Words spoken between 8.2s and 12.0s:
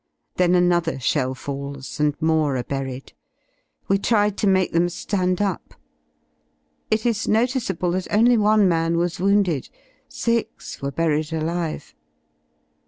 one man was wounded; six were buried alive.